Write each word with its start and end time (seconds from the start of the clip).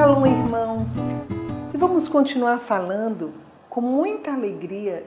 Shalom, 0.00 0.24
irmãos! 0.26 0.88
E 1.74 1.76
vamos 1.76 2.08
continuar 2.08 2.60
falando 2.60 3.34
com 3.68 3.82
muita 3.82 4.32
alegria 4.32 5.04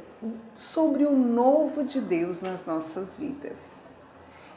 sobre 0.56 1.04
o 1.04 1.12
novo 1.12 1.84
de 1.84 2.00
Deus 2.00 2.44
nas 2.44 2.64
nossas 2.68 3.18
vidas. 3.18 3.58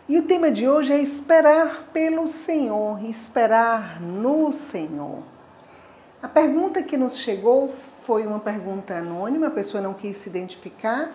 E 0.07 0.19
o 0.19 0.25
tema 0.25 0.52
de 0.52 0.69
hoje 0.69 0.93
é 0.93 1.01
esperar 1.01 1.84
pelo 1.91 2.29
Senhor, 2.29 3.02
esperar 3.07 3.98
no 3.98 4.52
Senhor. 4.70 5.23
A 6.23 6.29
pergunta 6.29 6.82
que 6.82 6.98
nos 6.98 7.16
chegou 7.16 7.75
foi 8.05 8.27
uma 8.27 8.39
pergunta 8.39 8.93
anônima, 8.93 9.46
a 9.46 9.50
pessoa 9.50 9.82
não 9.82 9.95
quis 9.95 10.18
se 10.18 10.29
identificar 10.29 11.12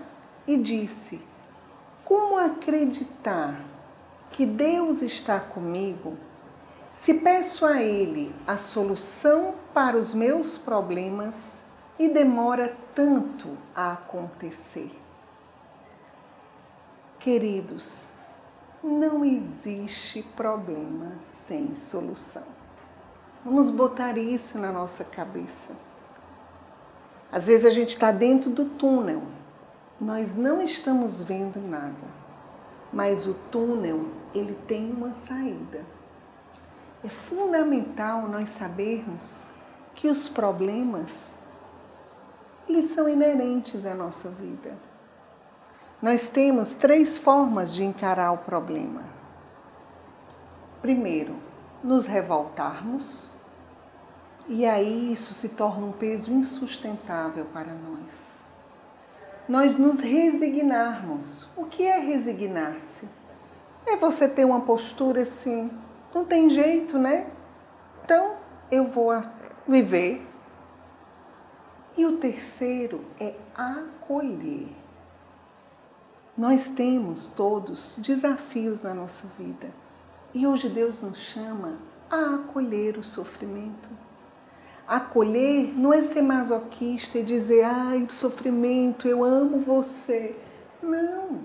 e 0.47 0.57
disse: 0.57 1.21
Como 2.03 2.39
acreditar 2.39 3.53
que 4.31 4.47
Deus 4.47 5.03
está 5.03 5.39
comigo 5.39 6.17
se 7.01 7.15
peço 7.15 7.65
a 7.65 7.81
Ele 7.81 8.31
a 8.45 8.57
solução 8.57 9.55
para 9.73 9.97
os 9.97 10.13
meus 10.13 10.59
problemas 10.59 11.33
e 11.97 12.07
demora 12.07 12.77
tanto 12.93 13.57
a 13.73 13.93
acontecer. 13.93 14.91
Queridos, 17.19 17.89
não 18.83 19.25
existe 19.25 20.21
problema 20.35 21.13
sem 21.47 21.75
solução. 21.89 22.43
Vamos 23.43 23.71
botar 23.71 24.15
isso 24.19 24.59
na 24.59 24.71
nossa 24.71 25.03
cabeça. 25.03 25.75
Às 27.31 27.47
vezes 27.47 27.65
a 27.65 27.71
gente 27.71 27.89
está 27.89 28.11
dentro 28.11 28.51
do 28.51 28.65
túnel, 28.65 29.23
nós 29.99 30.35
não 30.35 30.61
estamos 30.61 31.19
vendo 31.23 31.59
nada, 31.59 32.07
mas 32.93 33.25
o 33.25 33.33
túnel 33.49 34.05
ele 34.35 34.55
tem 34.67 34.91
uma 34.91 35.13
saída. 35.13 35.83
É 37.03 37.09
fundamental 37.09 38.27
nós 38.27 38.49
sabermos 38.51 39.29
que 39.95 40.07
os 40.07 40.29
problemas 40.29 41.09
eles 42.67 42.91
são 42.91 43.09
inerentes 43.09 43.85
à 43.85 43.93
nossa 43.93 44.29
vida. 44.29 44.71
Nós 46.01 46.29
temos 46.29 46.73
três 46.73 47.17
formas 47.17 47.73
de 47.73 47.83
encarar 47.83 48.31
o 48.31 48.37
problema. 48.39 49.03
Primeiro, 50.81 51.35
nos 51.83 52.07
revoltarmos, 52.07 53.29
e 54.47 54.65
aí 54.65 55.13
isso 55.13 55.33
se 55.33 55.49
torna 55.49 55.85
um 55.85 55.91
peso 55.91 56.31
insustentável 56.31 57.45
para 57.45 57.73
nós. 57.73 58.31
Nós 59.47 59.77
nos 59.77 59.99
resignarmos. 59.99 61.47
O 61.55 61.65
que 61.65 61.83
é 61.83 61.99
resignar-se? 61.99 63.07
É 63.85 63.95
você 63.97 64.27
ter 64.27 64.45
uma 64.45 64.61
postura 64.61 65.21
assim, 65.21 65.69
não 66.13 66.25
tem 66.25 66.49
jeito, 66.49 66.97
né? 66.97 67.27
Então 68.03 68.35
eu 68.69 68.85
vou 68.85 69.11
viver. 69.67 70.27
E 71.97 72.05
o 72.05 72.17
terceiro 72.17 73.03
é 73.19 73.33
acolher. 73.53 74.67
Nós 76.37 76.69
temos 76.69 77.27
todos 77.35 77.97
desafios 77.97 78.81
na 78.81 78.93
nossa 78.93 79.27
vida. 79.37 79.69
E 80.33 80.47
hoje 80.47 80.69
Deus 80.69 81.01
nos 81.01 81.17
chama 81.17 81.77
a 82.09 82.35
acolher 82.35 82.97
o 82.97 83.03
sofrimento. 83.03 83.89
Acolher 84.87 85.73
não 85.77 85.93
é 85.93 86.01
ser 86.01 86.21
masoquista 86.21 87.19
e 87.19 87.23
dizer, 87.23 87.63
ai, 87.63 88.07
sofrimento, 88.09 89.07
eu 89.07 89.23
amo 89.23 89.59
você. 89.59 90.35
Não. 90.81 91.41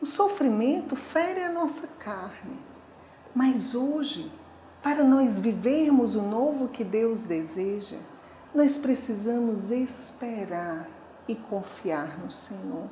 O 0.00 0.06
sofrimento 0.06 0.94
fere 0.94 1.42
a 1.42 1.50
nossa 1.50 1.86
carne. 1.98 2.58
Mas 3.38 3.72
hoje, 3.72 4.32
para 4.82 5.04
nós 5.04 5.38
vivermos 5.38 6.16
o 6.16 6.22
novo 6.22 6.66
que 6.66 6.82
Deus 6.82 7.20
deseja, 7.20 7.98
nós 8.52 8.76
precisamos 8.76 9.70
esperar 9.70 10.88
e 11.28 11.36
confiar 11.36 12.18
no 12.18 12.32
Senhor 12.32 12.90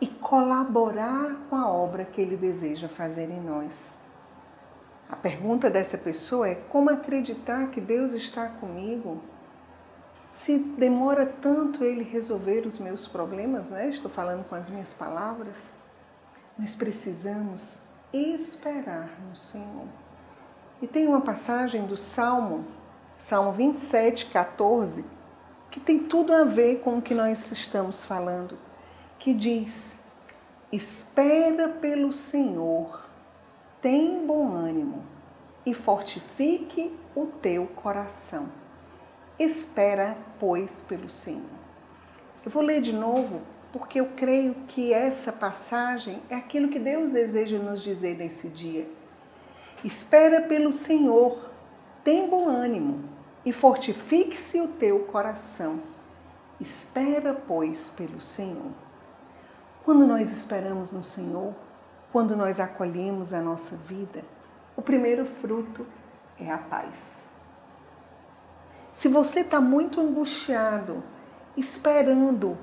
e 0.00 0.08
colaborar 0.08 1.36
com 1.48 1.54
a 1.54 1.70
obra 1.70 2.04
que 2.04 2.20
Ele 2.20 2.36
deseja 2.36 2.88
fazer 2.88 3.30
em 3.30 3.40
nós. 3.40 3.96
A 5.08 5.14
pergunta 5.14 5.70
dessa 5.70 5.96
pessoa 5.96 6.48
é: 6.48 6.56
como 6.56 6.90
acreditar 6.90 7.70
que 7.70 7.80
Deus 7.80 8.12
está 8.12 8.48
comigo? 8.48 9.22
Se 10.32 10.58
demora 10.58 11.26
tanto 11.26 11.84
Ele 11.84 12.02
resolver 12.02 12.66
os 12.66 12.80
meus 12.80 13.06
problemas, 13.06 13.70
né? 13.70 13.90
Estou 13.90 14.10
falando 14.10 14.44
com 14.48 14.56
as 14.56 14.68
minhas 14.68 14.92
palavras. 14.94 15.54
Nós 16.58 16.74
precisamos 16.74 17.78
esperar 18.12 19.10
no 19.28 19.36
Senhor. 19.36 19.86
E 20.82 20.86
tem 20.86 21.06
uma 21.06 21.20
passagem 21.20 21.86
do 21.86 21.96
Salmo, 21.96 22.64
Salmo 23.18 23.52
27, 23.52 24.26
14, 24.26 25.04
que 25.70 25.78
tem 25.78 26.00
tudo 26.00 26.32
a 26.32 26.44
ver 26.44 26.80
com 26.80 26.98
o 26.98 27.02
que 27.02 27.14
nós 27.14 27.52
estamos 27.52 28.04
falando, 28.04 28.58
que 29.18 29.34
diz: 29.34 29.96
Espera 30.72 31.68
pelo 31.68 32.12
Senhor, 32.12 33.04
tem 33.80 34.26
bom 34.26 34.52
ânimo 34.52 35.04
e 35.64 35.74
fortifique 35.74 36.96
o 37.14 37.26
teu 37.26 37.66
coração. 37.66 38.48
Espera, 39.38 40.16
pois, 40.38 40.82
pelo 40.82 41.08
Senhor. 41.08 41.60
Eu 42.44 42.50
vou 42.50 42.62
ler 42.62 42.80
de 42.80 42.92
novo 42.92 43.42
porque 43.72 44.00
eu 44.00 44.06
creio 44.16 44.54
que 44.68 44.92
essa 44.92 45.32
passagem 45.32 46.20
é 46.28 46.34
aquilo 46.34 46.68
que 46.68 46.78
Deus 46.78 47.10
deseja 47.12 47.58
nos 47.58 47.82
dizer 47.82 48.16
nesse 48.16 48.48
dia. 48.48 48.86
Espera 49.84 50.42
pelo 50.42 50.72
Senhor, 50.72 51.50
tem 52.02 52.28
bom 52.28 52.48
ânimo 52.48 53.04
e 53.44 53.52
fortifique-se 53.52 54.60
o 54.60 54.68
teu 54.68 55.00
coração. 55.00 55.80
Espera, 56.60 57.32
pois, 57.32 57.90
pelo 57.90 58.20
Senhor. 58.20 58.72
Quando 59.84 60.06
nós 60.06 60.30
esperamos 60.32 60.92
no 60.92 61.02
Senhor, 61.02 61.54
quando 62.12 62.36
nós 62.36 62.60
acolhemos 62.60 63.32
a 63.32 63.40
nossa 63.40 63.76
vida, 63.76 64.22
o 64.76 64.82
primeiro 64.82 65.24
fruto 65.24 65.86
é 66.38 66.50
a 66.50 66.58
paz. 66.58 66.94
Se 68.92 69.08
você 69.08 69.40
está 69.40 69.60
muito 69.60 70.00
angustiado, 70.00 71.02
esperando 71.56 72.58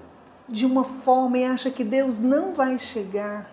de 0.48 0.66
uma 0.66 0.84
forma 0.84 1.38
e 1.38 1.44
acha 1.44 1.70
que 1.70 1.84
Deus 1.84 2.20
não 2.20 2.54
vai 2.54 2.80
chegar, 2.80 3.52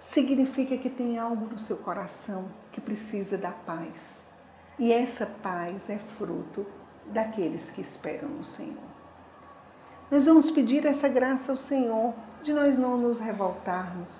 significa 0.00 0.76
que 0.76 0.88
tem 0.88 1.18
algo 1.18 1.46
no 1.46 1.58
seu 1.58 1.76
coração 1.76 2.46
que 2.72 2.80
precisa 2.80 3.36
da 3.36 3.50
paz. 3.50 4.30
E 4.78 4.92
essa 4.92 5.26
paz 5.26 5.90
é 5.90 5.98
fruto 6.16 6.66
daqueles 7.06 7.70
que 7.70 7.80
esperam 7.80 8.28
no 8.28 8.44
Senhor. 8.44 8.90
Nós 10.10 10.26
vamos 10.26 10.50
pedir 10.50 10.86
essa 10.86 11.08
graça 11.08 11.52
ao 11.52 11.56
Senhor 11.56 12.14
de 12.42 12.52
nós 12.52 12.78
não 12.78 12.96
nos 12.96 13.18
revoltarmos, 13.18 14.10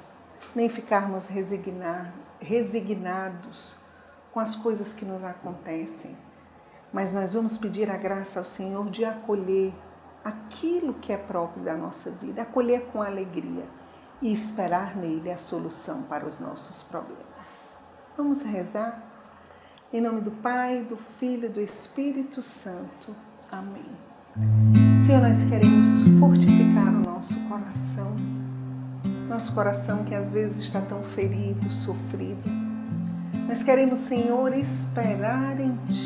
nem 0.54 0.68
ficarmos 0.68 1.26
resignar, 1.26 2.12
resignados 2.40 3.76
com 4.32 4.40
as 4.40 4.54
coisas 4.54 4.92
que 4.92 5.04
nos 5.04 5.24
acontecem, 5.24 6.16
mas 6.92 7.12
nós 7.12 7.34
vamos 7.34 7.56
pedir 7.56 7.90
a 7.90 7.96
graça 7.96 8.38
ao 8.38 8.44
Senhor 8.44 8.90
de 8.90 9.04
acolher 9.04 9.72
aquilo 10.24 10.94
que 10.94 11.12
é 11.12 11.16
próprio 11.16 11.62
da 11.64 11.74
nossa 11.74 12.10
vida, 12.10 12.42
acolher 12.42 12.86
com 12.92 13.02
alegria 13.02 13.64
e 14.20 14.32
esperar 14.32 14.96
nele 14.96 15.30
a 15.30 15.38
solução 15.38 16.02
para 16.02 16.26
os 16.26 16.38
nossos 16.38 16.82
problemas. 16.82 17.24
Vamos 18.16 18.42
rezar? 18.42 19.02
Em 19.92 20.00
nome 20.00 20.20
do 20.20 20.30
Pai, 20.30 20.84
do 20.88 20.96
Filho 21.18 21.46
e 21.46 21.48
do 21.48 21.60
Espírito 21.60 22.42
Santo. 22.42 23.14
Amém. 23.50 23.84
Senhor, 25.04 25.22
nós 25.22 25.42
queremos 25.48 25.88
fortificar 26.20 26.88
o 26.88 27.00
nosso 27.00 27.34
coração, 27.48 28.14
nosso 29.28 29.52
coração 29.54 30.04
que 30.04 30.14
às 30.14 30.30
vezes 30.30 30.58
está 30.58 30.80
tão 30.82 31.02
ferido, 31.14 31.68
sofrido. 31.72 32.48
Nós 33.48 33.62
queremos, 33.64 33.98
Senhor, 34.00 34.54
esperar 34.54 35.58
em 35.58 35.74
Ti, 35.88 35.99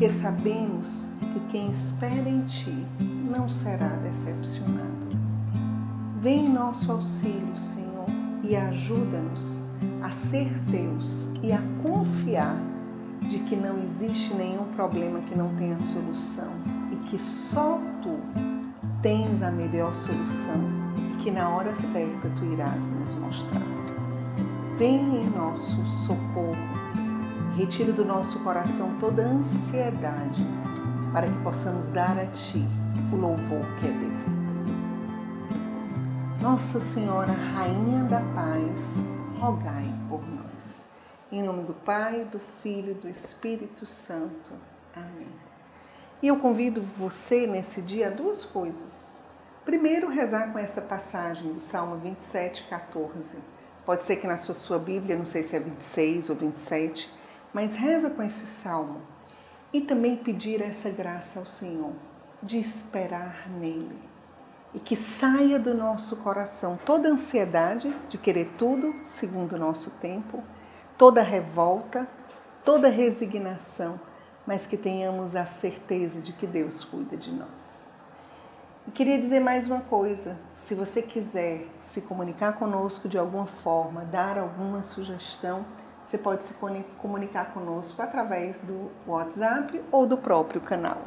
porque 0.00 0.14
sabemos 0.14 0.88
que 1.20 1.40
quem 1.50 1.70
espera 1.72 2.26
em 2.26 2.40
Ti 2.46 2.86
não 3.30 3.50
será 3.50 3.88
decepcionado. 4.02 5.10
Vem 6.22 6.46
em 6.46 6.48
nosso 6.48 6.90
auxílio, 6.90 7.54
Senhor, 7.74 8.06
e 8.42 8.56
ajuda-nos 8.56 9.58
a 10.02 10.10
ser 10.10 10.50
Teus 10.70 11.28
e 11.42 11.52
a 11.52 11.60
confiar 11.82 12.56
de 13.28 13.40
que 13.40 13.54
não 13.54 13.76
existe 13.76 14.32
nenhum 14.32 14.64
problema 14.74 15.20
que 15.20 15.36
não 15.36 15.54
tenha 15.56 15.78
solução 15.78 16.50
e 16.90 16.96
que 17.10 17.18
só 17.18 17.78
Tu 18.02 18.18
tens 19.02 19.42
a 19.42 19.50
melhor 19.50 19.94
solução 19.96 20.62
e 20.96 21.22
que 21.22 21.30
na 21.30 21.46
hora 21.50 21.76
certa 21.76 22.30
Tu 22.38 22.44
irás 22.46 22.82
nos 22.86 23.12
mostrar. 23.16 23.62
Vem 24.78 25.20
em 25.20 25.28
nosso 25.28 25.76
socorro 26.06 26.89
Retira 27.60 27.92
do 27.92 28.06
nosso 28.06 28.42
coração 28.42 28.96
toda 28.98 29.20
ansiedade, 29.22 30.42
para 31.12 31.26
que 31.26 31.42
possamos 31.42 31.86
dar 31.90 32.18
a 32.18 32.24
Ti 32.24 32.66
o 33.12 33.16
louvor 33.16 33.60
que 33.78 33.86
é 33.86 33.90
devido. 33.90 34.30
Nossa 36.40 36.80
Senhora, 36.80 37.30
Rainha 37.30 38.04
da 38.04 38.20
Paz, 38.34 39.38
rogai 39.38 39.92
por 40.08 40.26
nós. 40.26 40.86
Em 41.30 41.42
nome 41.42 41.64
do 41.64 41.74
Pai, 41.74 42.24
do 42.32 42.40
Filho 42.62 42.92
e 42.92 42.94
do 42.94 43.10
Espírito 43.10 43.84
Santo. 43.84 44.52
Amém. 44.96 45.28
E 46.22 46.28
eu 46.28 46.38
convido 46.38 46.80
você 46.96 47.46
nesse 47.46 47.82
dia 47.82 48.06
a 48.06 48.10
duas 48.10 48.42
coisas. 48.42 49.14
Primeiro, 49.66 50.08
rezar 50.08 50.50
com 50.50 50.58
essa 50.58 50.80
passagem 50.80 51.52
do 51.52 51.60
Salmo 51.60 51.96
27, 51.96 52.66
14. 52.70 53.36
Pode 53.84 54.04
ser 54.04 54.16
que 54.16 54.26
na 54.26 54.38
sua, 54.38 54.54
sua 54.54 54.78
Bíblia, 54.78 55.14
não 55.14 55.26
sei 55.26 55.42
se 55.42 55.54
é 55.54 55.60
26 55.60 56.30
ou 56.30 56.36
27, 56.36 57.19
mas 57.52 57.74
reza 57.76 58.10
com 58.10 58.22
esse 58.22 58.46
salmo. 58.46 59.00
E 59.72 59.80
também 59.80 60.16
pedir 60.16 60.60
essa 60.60 60.90
graça 60.90 61.38
ao 61.38 61.46
Senhor 61.46 61.92
de 62.42 62.58
esperar 62.58 63.48
nele. 63.48 63.98
E 64.74 64.78
que 64.78 64.96
saia 64.96 65.58
do 65.58 65.74
nosso 65.74 66.16
coração 66.16 66.78
toda 66.84 67.08
ansiedade 67.08 67.94
de 68.08 68.18
querer 68.18 68.52
tudo 68.56 68.94
segundo 69.12 69.54
o 69.54 69.58
nosso 69.58 69.90
tempo 69.92 70.42
toda 71.00 71.22
revolta, 71.22 72.06
toda 72.62 72.90
resignação, 72.90 73.98
mas 74.46 74.66
que 74.66 74.76
tenhamos 74.76 75.34
a 75.34 75.46
certeza 75.46 76.20
de 76.20 76.34
que 76.34 76.46
Deus 76.46 76.84
cuida 76.84 77.16
de 77.16 77.32
nós. 77.32 77.48
E 78.86 78.90
queria 78.90 79.18
dizer 79.18 79.40
mais 79.40 79.66
uma 79.66 79.80
coisa: 79.80 80.36
se 80.66 80.74
você 80.74 81.00
quiser 81.00 81.68
se 81.84 82.02
comunicar 82.02 82.58
conosco 82.58 83.08
de 83.08 83.16
alguma 83.16 83.46
forma, 83.46 84.04
dar 84.04 84.36
alguma 84.36 84.82
sugestão, 84.82 85.64
você 86.10 86.18
pode 86.18 86.42
se 86.42 86.54
comunicar 86.98 87.52
conosco 87.52 88.02
através 88.02 88.58
do 88.58 88.90
WhatsApp 89.06 89.80
ou 89.92 90.08
do 90.08 90.18
próprio 90.18 90.60
canal. 90.60 91.04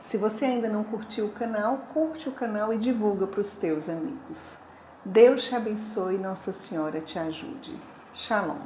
Se 0.00 0.16
você 0.16 0.44
ainda 0.44 0.68
não 0.68 0.82
curtiu 0.82 1.26
o 1.26 1.32
canal, 1.32 1.78
curte 1.94 2.28
o 2.28 2.32
canal 2.32 2.72
e 2.72 2.78
divulga 2.78 3.28
para 3.28 3.42
os 3.42 3.52
teus 3.52 3.88
amigos. 3.88 4.38
Deus 5.04 5.44
te 5.44 5.54
abençoe 5.54 6.16
e 6.16 6.18
Nossa 6.18 6.52
Senhora 6.52 7.00
te 7.00 7.16
ajude. 7.16 7.80
Shalom. 8.12 8.58